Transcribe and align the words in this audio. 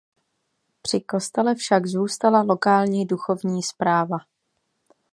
Při 0.81 0.99
kostele 1.01 1.55
však 1.55 1.85
zůstala 1.85 2.41
lokální 2.41 3.05
duchovní 3.05 3.63
správa. 3.63 4.17